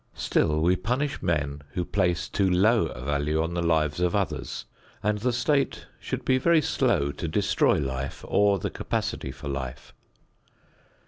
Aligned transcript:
Still 0.15 0.61
we 0.61 0.75
punish 0.75 1.21
men 1.21 1.61
who 1.73 1.85
place 1.85 2.27
too 2.27 2.49
low 2.49 2.87
a 2.87 3.05
value 3.05 3.39
on 3.39 3.53
the 3.53 3.61
lives 3.61 3.99
of 3.99 4.15
others, 4.15 4.65
and 5.03 5.19
the 5.19 5.31
state 5.31 5.85
should 5.99 6.25
be 6.25 6.39
very 6.39 6.57
slow 6.59 7.11
to 7.11 7.27
destroy 7.27 7.77
life 7.77 8.25
or 8.27 8.57
the 8.57 8.71
capacity 8.71 9.31
for 9.31 9.47
life. 9.47 9.93